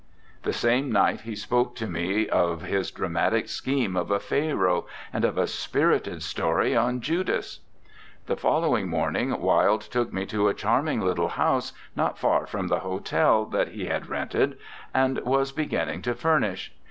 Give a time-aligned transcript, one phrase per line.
[0.41, 5.23] The same night he spoke to me of his dramatic scheme of a Pharaoh, and
[5.23, 7.59] of a spirited story on Judas.
[8.25, 12.79] The following morning Wilde took me to a charming little house, not far from the
[12.79, 14.57] hotel, that he had rented,
[14.91, 16.73] and was beginning to furnish.